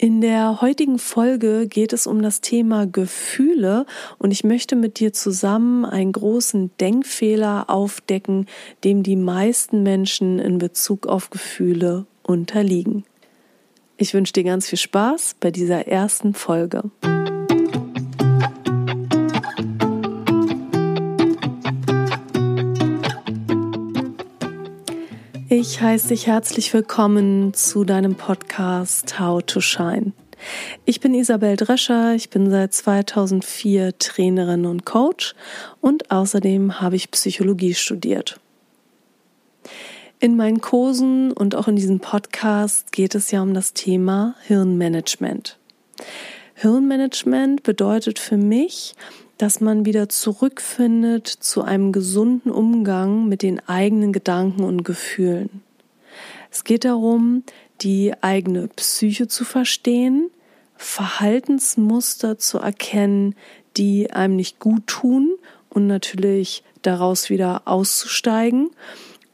[0.00, 3.84] In der heutigen Folge geht es um das Thema Gefühle
[4.18, 8.46] und ich möchte mit dir zusammen einen großen Denkfehler aufdecken,
[8.84, 13.04] dem die meisten Menschen in Bezug auf Gefühle unterliegen.
[13.96, 16.84] Ich wünsche dir ganz viel Spaß bei dieser ersten Folge.
[25.80, 30.12] Heiße dich herzlich willkommen zu deinem Podcast How to Shine.
[30.84, 35.36] Ich bin Isabel Drescher, ich bin seit 2004 Trainerin und Coach
[35.80, 38.40] und außerdem habe ich Psychologie studiert.
[40.18, 45.58] In meinen Kursen und auch in diesem Podcast geht es ja um das Thema Hirnmanagement.
[46.54, 48.96] Hirnmanagement bedeutet für mich,
[49.36, 55.62] dass man wieder zurückfindet zu einem gesunden Umgang mit den eigenen Gedanken und Gefühlen.
[56.50, 57.44] Es geht darum,
[57.80, 60.30] die eigene Psyche zu verstehen,
[60.76, 63.34] Verhaltensmuster zu erkennen,
[63.76, 65.36] die einem nicht gut tun
[65.68, 68.70] und natürlich daraus wieder auszusteigen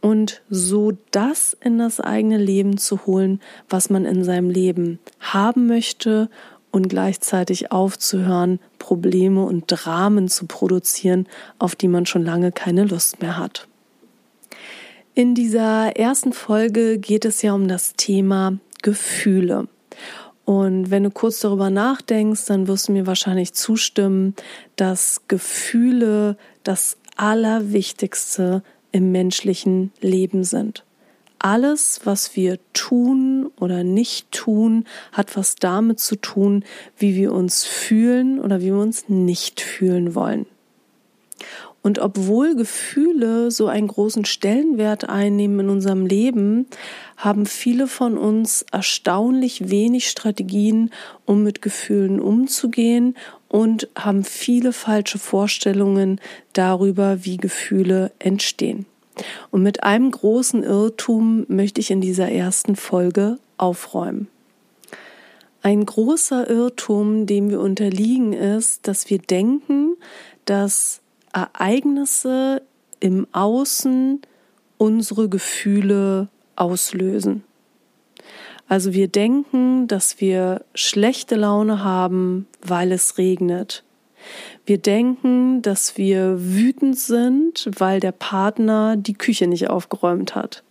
[0.01, 5.67] und so das in das eigene Leben zu holen, was man in seinem Leben haben
[5.67, 6.29] möchte
[6.71, 11.27] und gleichzeitig aufzuhören, Probleme und Dramen zu produzieren,
[11.59, 13.69] auf die man schon lange keine Lust mehr hat.
[15.17, 19.69] In dieser ersten Folge geht es ja um das Thema Gefühle.
[20.45, 24.35] Und wenn du kurz darüber nachdenkst, dann wirst du mir wahrscheinlich zustimmen,
[24.77, 30.85] dass Gefühle das Allerwichtigste im menschlichen Leben sind
[31.45, 36.65] alles, was wir tun oder nicht tun, hat was damit zu tun,
[36.97, 40.47] wie wir uns fühlen oder wie wir uns nicht fühlen wollen.
[41.85, 46.67] Und obwohl Gefühle so einen großen Stellenwert einnehmen in unserem Leben,
[47.19, 50.91] haben viele von uns erstaunlich wenig Strategien,
[51.27, 53.15] um mit Gefühlen umzugehen
[53.49, 56.23] und haben viele falsche Vorstellungen
[56.55, 58.87] darüber, wie Gefühle entstehen.
[59.51, 64.29] Und mit einem großen Irrtum möchte ich in dieser ersten Folge aufräumen.
[65.61, 69.97] Ein großer Irrtum, dem wir unterliegen, ist, dass wir denken,
[70.47, 71.03] dass
[71.35, 72.63] Ereignisse
[73.01, 74.23] im Außen
[74.79, 77.45] unsere Gefühle auslösen.
[78.69, 83.85] Also wir denken, dass wir schlechte Laune haben, weil es regnet.
[84.65, 90.63] Wir denken, dass wir wütend sind, weil der Partner die Küche nicht aufgeräumt hat.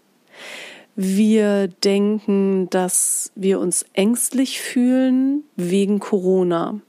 [0.96, 6.80] Wir denken, dass wir uns ängstlich fühlen wegen Corona.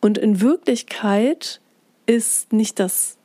[0.00, 1.60] Und in Wirklichkeit
[2.06, 3.16] ist nicht das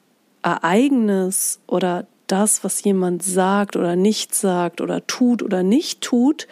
[0.42, 6.48] Ereignis oder das, was jemand sagt oder nicht sagt oder tut oder nicht tut,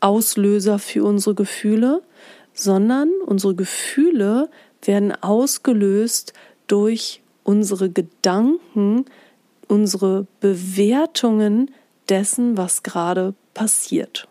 [0.00, 2.02] Auslöser für unsere Gefühle,
[2.54, 4.48] sondern unsere Gefühle
[4.82, 6.32] werden ausgelöst
[6.68, 9.06] durch unsere Gedanken,
[9.66, 11.70] unsere Bewertungen
[12.08, 14.28] dessen, was gerade passiert.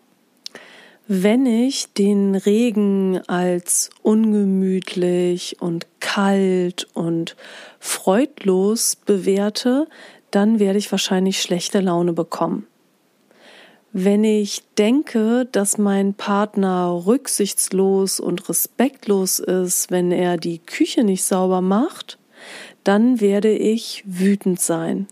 [1.10, 7.34] Wenn ich den Regen als ungemütlich und kalt und
[7.80, 9.88] freudlos bewerte,
[10.30, 12.66] dann werde ich wahrscheinlich schlechte Laune bekommen.
[13.94, 21.24] Wenn ich denke, dass mein Partner rücksichtslos und respektlos ist, wenn er die Küche nicht
[21.24, 22.18] sauber macht,
[22.84, 25.06] dann werde ich wütend sein.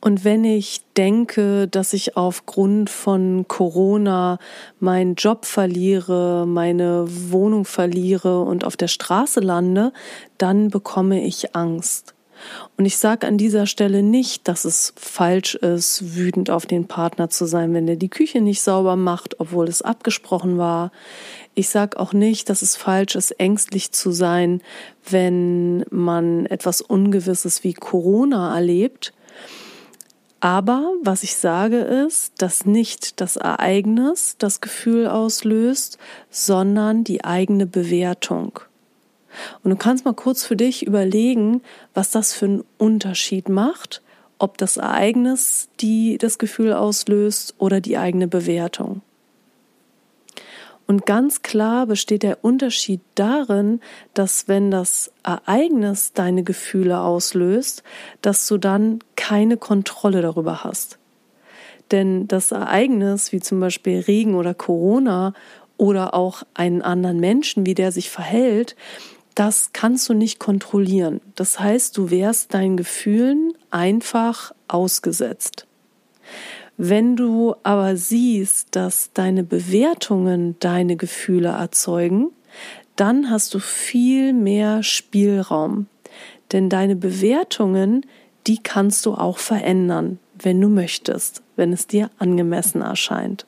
[0.00, 4.38] Und wenn ich denke, dass ich aufgrund von Corona
[4.78, 9.92] meinen Job verliere, meine Wohnung verliere und auf der Straße lande,
[10.38, 12.14] dann bekomme ich Angst.
[12.76, 17.30] Und ich sage an dieser Stelle nicht, dass es falsch ist, wütend auf den Partner
[17.30, 20.92] zu sein, wenn er die Küche nicht sauber macht, obwohl es abgesprochen war.
[21.54, 24.60] Ich sage auch nicht, dass es falsch ist, ängstlich zu sein,
[25.08, 29.14] wenn man etwas Ungewisses wie Corona erlebt.
[30.40, 35.98] Aber was ich sage ist, dass nicht das Ereignis das Gefühl auslöst,
[36.30, 38.60] sondern die eigene Bewertung.
[39.62, 41.62] Und du kannst mal kurz für dich überlegen,
[41.94, 44.02] was das für einen Unterschied macht,
[44.38, 49.02] ob das Ereignis die das Gefühl auslöst oder die eigene Bewertung.
[50.86, 53.80] Und ganz klar besteht der Unterschied darin,
[54.14, 57.82] dass wenn das Ereignis deine Gefühle auslöst,
[58.22, 60.98] dass du dann keine Kontrolle darüber hast.
[61.90, 65.34] Denn das Ereignis, wie zum Beispiel Regen oder Corona
[65.76, 68.76] oder auch einen anderen Menschen, wie der sich verhält,
[69.34, 71.20] das kannst du nicht kontrollieren.
[71.34, 75.66] Das heißt, du wärst deinen Gefühlen einfach ausgesetzt.
[76.76, 82.30] Wenn du aber siehst, dass deine Bewertungen deine Gefühle erzeugen,
[82.96, 85.86] dann hast du viel mehr Spielraum.
[86.52, 88.04] Denn deine Bewertungen,
[88.46, 93.46] die kannst du auch verändern, wenn du möchtest, wenn es dir angemessen erscheint.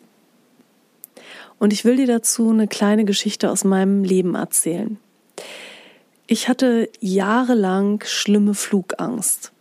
[1.59, 4.99] Und ich will dir dazu eine kleine Geschichte aus meinem Leben erzählen.
[6.27, 9.53] Ich hatte jahrelang schlimme Flugangst.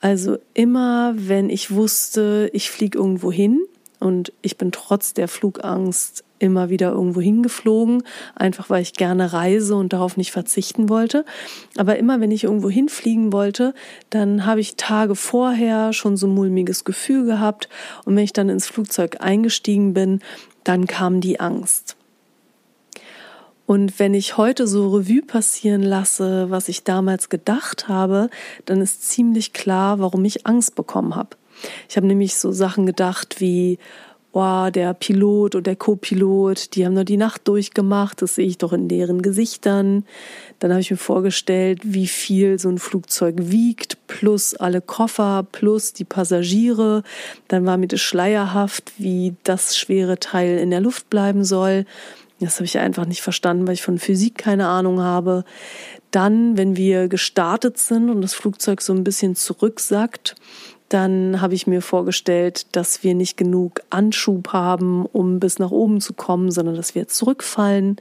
[0.00, 3.60] Also immer, wenn ich wusste, ich fliege irgendwo hin
[4.00, 8.02] und ich bin trotz der Flugangst immer wieder irgendwo hingeflogen,
[8.34, 11.26] einfach weil ich gerne reise und darauf nicht verzichten wollte.
[11.76, 13.74] Aber immer wenn ich irgendwo hinfliegen wollte,
[14.08, 17.68] dann habe ich Tage vorher schon so ein mulmiges Gefühl gehabt
[18.06, 20.20] und wenn ich dann ins Flugzeug eingestiegen bin,
[20.64, 21.96] dann kam die Angst.
[23.70, 28.28] Und wenn ich heute so Revue passieren lasse, was ich damals gedacht habe,
[28.64, 31.36] dann ist ziemlich klar, warum ich Angst bekommen habe.
[31.88, 33.78] Ich habe nämlich so Sachen gedacht wie,
[34.32, 38.58] oh, der Pilot und der Co-Pilot, die haben nur die Nacht durchgemacht, das sehe ich
[38.58, 40.04] doch in deren Gesichtern.
[40.58, 45.92] Dann habe ich mir vorgestellt, wie viel so ein Flugzeug wiegt, plus alle Koffer, plus
[45.92, 47.04] die Passagiere.
[47.46, 51.86] Dann war mir das schleierhaft, wie das schwere Teil in der Luft bleiben soll.
[52.40, 55.44] Das habe ich einfach nicht verstanden, weil ich von Physik keine Ahnung habe.
[56.10, 60.34] Dann, wenn wir gestartet sind und das Flugzeug so ein bisschen zurücksackt,
[60.88, 66.00] dann habe ich mir vorgestellt, dass wir nicht genug Anschub haben, um bis nach oben
[66.00, 67.96] zu kommen, sondern dass wir zurückfallen.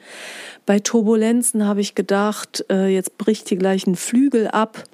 [0.66, 4.86] Bei Turbulenzen habe ich gedacht, äh, jetzt bricht hier gleich ein Flügel ab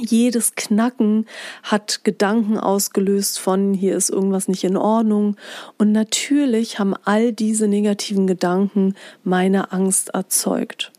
[0.00, 1.26] jedes Knacken
[1.62, 5.36] hat Gedanken ausgelöst von hier ist irgendwas nicht in Ordnung.
[5.78, 10.92] Und natürlich haben all diese negativen Gedanken meine Angst erzeugt.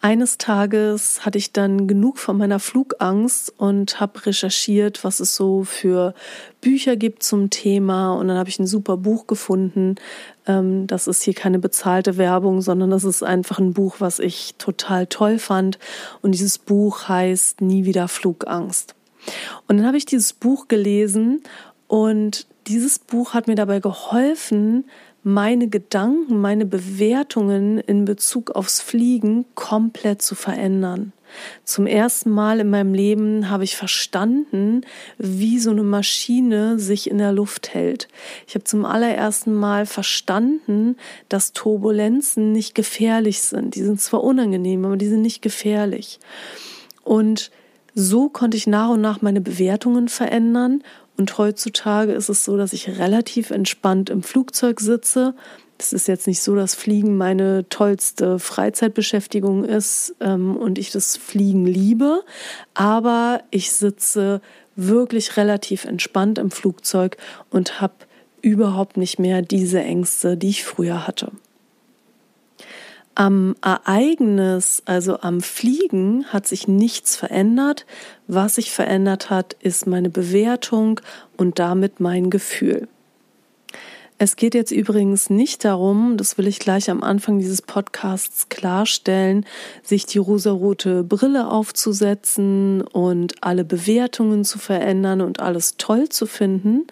[0.00, 5.64] Eines Tages hatte ich dann genug von meiner Flugangst und habe recherchiert, was es so
[5.64, 6.14] für
[6.60, 8.14] Bücher gibt zum Thema.
[8.14, 9.96] Und dann habe ich ein super Buch gefunden.
[10.46, 14.54] Ähm, das ist hier keine bezahlte Werbung, sondern das ist einfach ein Buch, was ich
[14.56, 15.80] total toll fand.
[16.22, 18.94] Und dieses Buch heißt Nie wieder Flugangst.
[19.66, 21.42] Und dann habe ich dieses Buch gelesen
[21.88, 24.84] und dieses Buch hat mir dabei geholfen,
[25.28, 31.12] meine Gedanken, meine Bewertungen in Bezug aufs Fliegen komplett zu verändern.
[31.64, 34.80] Zum ersten Mal in meinem Leben habe ich verstanden,
[35.18, 38.08] wie so eine Maschine sich in der Luft hält.
[38.46, 40.96] Ich habe zum allerersten Mal verstanden,
[41.28, 43.74] dass Turbulenzen nicht gefährlich sind.
[43.74, 46.20] Die sind zwar unangenehm, aber die sind nicht gefährlich.
[47.04, 47.50] Und
[47.94, 50.82] so konnte ich nach und nach meine Bewertungen verändern
[51.18, 55.34] und heutzutage ist es so, dass ich relativ entspannt im Flugzeug sitze.
[55.76, 61.16] Es ist jetzt nicht so, dass Fliegen meine tollste Freizeitbeschäftigung ist ähm, und ich das
[61.16, 62.22] Fliegen liebe,
[62.74, 64.40] aber ich sitze
[64.76, 67.16] wirklich relativ entspannt im Flugzeug
[67.50, 67.94] und habe
[68.40, 71.32] überhaupt nicht mehr diese Ängste, die ich früher hatte.
[73.18, 77.84] Am Ereignis, also am Fliegen, hat sich nichts verändert.
[78.28, 81.00] Was sich verändert hat, ist meine Bewertung
[81.36, 82.86] und damit mein Gefühl.
[84.18, 89.44] Es geht jetzt übrigens nicht darum, das will ich gleich am Anfang dieses Podcasts klarstellen,
[89.82, 96.86] sich die rosarote Brille aufzusetzen und alle Bewertungen zu verändern und alles toll zu finden.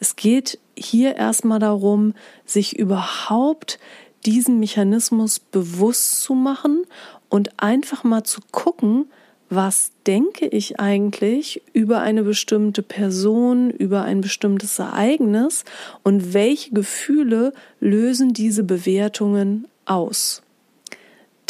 [0.00, 2.14] Es geht hier erstmal darum,
[2.44, 3.78] sich überhaupt
[4.26, 6.82] diesen Mechanismus bewusst zu machen
[7.28, 9.06] und einfach mal zu gucken,
[9.50, 15.64] was denke ich eigentlich über eine bestimmte Person, über ein bestimmtes Ereignis
[16.04, 20.42] und welche Gefühle lösen diese Bewertungen aus.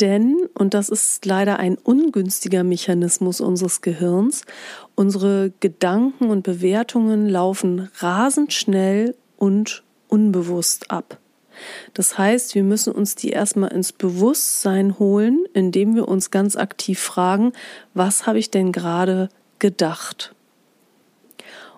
[0.00, 4.44] Denn, und das ist leider ein ungünstiger Mechanismus unseres Gehirns,
[4.94, 11.19] unsere Gedanken und Bewertungen laufen rasend schnell und unbewusst ab.
[11.95, 16.99] Das heißt, wir müssen uns die erstmal ins Bewusstsein holen, indem wir uns ganz aktiv
[16.99, 17.52] fragen,
[17.95, 20.35] was habe ich denn gerade gedacht?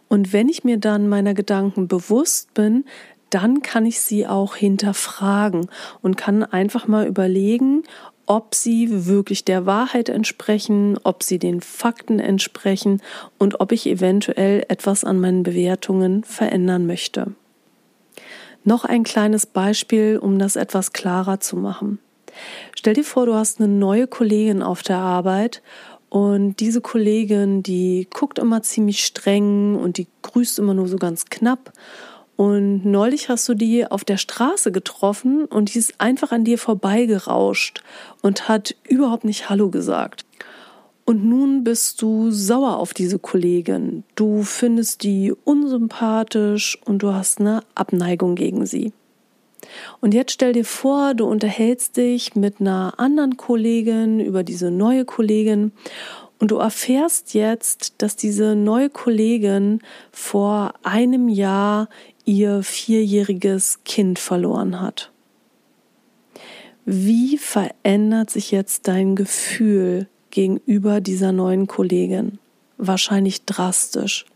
[0.08, 2.84] Und wenn ich mir dann meiner Gedanken bewusst bin,
[3.30, 5.70] dann kann ich sie auch hinterfragen
[6.02, 7.84] und kann einfach mal überlegen,
[8.26, 13.00] ob sie wirklich der Wahrheit entsprechen, ob sie den Fakten entsprechen
[13.38, 17.34] und ob ich eventuell etwas an meinen Bewertungen verändern möchte.
[18.64, 21.98] Noch ein kleines Beispiel, um das etwas klarer zu machen.
[22.76, 25.62] Stell dir vor, du hast eine neue Kollegin auf der Arbeit
[26.08, 31.26] und diese Kollegin, die guckt immer ziemlich streng und die grüßt immer nur so ganz
[31.26, 31.72] knapp.
[32.36, 36.58] Und neulich hast du die auf der Straße getroffen und die ist einfach an dir
[36.58, 37.82] vorbeigerauscht
[38.20, 40.24] und hat überhaupt nicht Hallo gesagt.
[41.04, 44.04] Und nun bist du sauer auf diese Kollegin.
[44.14, 48.92] Du findest die unsympathisch und du hast eine Abneigung gegen sie.
[50.00, 55.04] Und jetzt stell dir vor, du unterhältst dich mit einer anderen Kollegin über diese neue
[55.04, 55.72] Kollegin
[56.38, 59.80] und du erfährst jetzt, dass diese neue Kollegin
[60.10, 61.88] vor einem Jahr
[62.24, 65.12] ihr vierjähriges Kind verloren hat.
[66.84, 72.40] Wie verändert sich jetzt dein Gefühl gegenüber dieser neuen Kollegin?
[72.78, 74.26] Wahrscheinlich drastisch.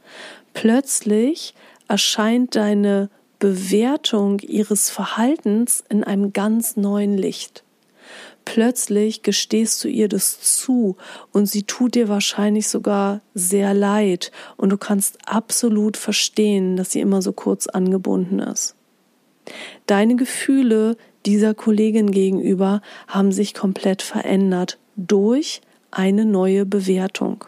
[0.55, 1.55] Plötzlich
[1.89, 3.11] erscheint deine
[3.41, 7.65] Bewertung ihres Verhaltens in einem ganz neuen Licht.
[8.45, 10.97] Plötzlich gestehst du ihr das zu
[11.33, 17.01] und sie tut dir wahrscheinlich sogar sehr leid und du kannst absolut verstehen, dass sie
[17.01, 18.77] immer so kurz angebunden ist.
[19.87, 25.61] Deine Gefühle dieser Kollegin gegenüber haben sich komplett verändert durch
[25.97, 27.45] eine neue Bewertung.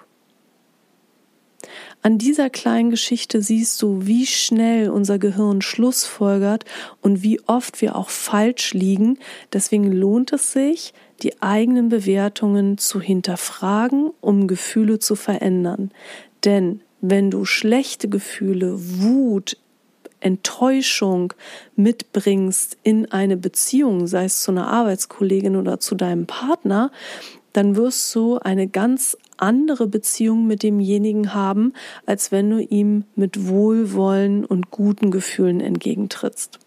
[2.01, 6.65] An dieser kleinen Geschichte siehst du, wie schnell unser Gehirn Schlussfolgert
[7.03, 9.19] und wie oft wir auch falsch liegen.
[9.53, 15.91] Deswegen lohnt es sich, die eigenen Bewertungen zu hinterfragen, um Gefühle zu verändern.
[16.45, 19.59] Denn wenn du schlechte Gefühle, Wut,
[20.21, 21.33] Enttäuschung
[21.77, 26.91] mitbringst in eine Beziehung, sei es zu einer Arbeitskollegin oder zu deinem Partner,
[27.53, 31.73] dann wirst du eine ganz andere Beziehung mit demjenigen haben,
[32.07, 36.59] als wenn du ihm mit Wohlwollen und guten Gefühlen entgegentrittst.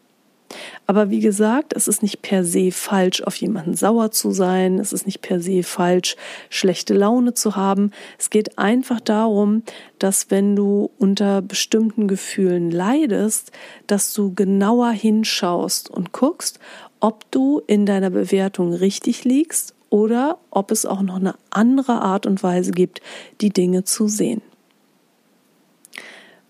[0.86, 4.80] Aber wie gesagt, es ist nicht per se falsch, auf jemanden sauer zu sein.
[4.80, 6.18] Es ist nicht per se falsch,
[6.50, 7.92] schlechte Laune zu haben.
[8.20, 9.64] Es geht einfach darum,
[10.00, 13.52] dass wenn du unter bestimmten Gefühlen leidest,
[13.88, 16.60] dass du genauer hinschaust und guckst,
[17.00, 22.26] ob du in deiner Bewertung richtig liegst oder ob es auch noch eine andere Art
[22.26, 23.02] und Weise gibt,
[23.42, 24.42] die Dinge zu sehen.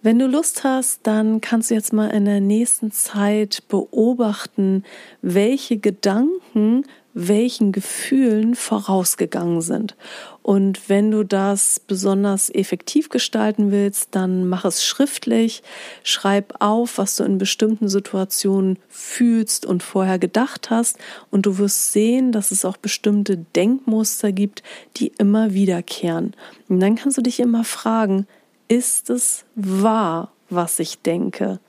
[0.03, 4.83] Wenn du Lust hast, dann kannst du jetzt mal in der nächsten Zeit beobachten,
[5.21, 9.95] welche Gedanken welchen Gefühlen vorausgegangen sind.
[10.43, 15.61] Und wenn du das besonders effektiv gestalten willst, dann mach es schriftlich,
[16.03, 20.97] schreib auf, was du in bestimmten Situationen fühlst und vorher gedacht hast
[21.29, 24.63] und du wirst sehen, dass es auch bestimmte Denkmuster gibt,
[24.97, 26.33] die immer wiederkehren.
[26.69, 28.25] Und dann kannst du dich immer fragen,
[28.67, 31.59] ist es wahr, was ich denke?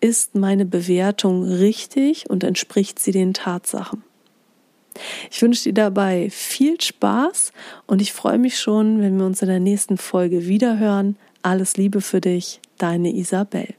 [0.00, 4.02] Ist meine Bewertung richtig und entspricht sie den Tatsachen?
[5.30, 7.52] Ich wünsche dir dabei viel Spaß
[7.86, 11.16] und ich freue mich schon, wenn wir uns in der nächsten Folge wiederhören.
[11.42, 13.77] Alles Liebe für dich, deine Isabel.